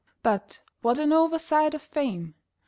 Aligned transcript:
But, 0.23 0.63
what 0.81 0.97
an 0.97 1.13
oversight 1.13 1.75
of 1.75 1.83
Fame! 1.83 2.33